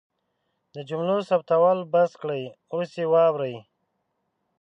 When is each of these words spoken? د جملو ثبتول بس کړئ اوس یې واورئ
د 0.73 0.75
جملو 0.89 1.17
ثبتول 1.29 1.77
بس 1.93 2.11
کړئ 2.21 2.43
اوس 2.73 2.91
یې 2.99 3.05
واورئ 3.11 3.55